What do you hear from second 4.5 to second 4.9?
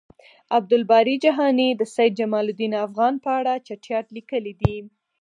دی